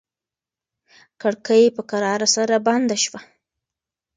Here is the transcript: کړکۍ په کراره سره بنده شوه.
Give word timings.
کړکۍ 1.21 1.63
په 1.75 1.81
کراره 1.89 2.27
سره 2.35 2.55
بنده 2.67 2.97
شوه. 3.03 3.19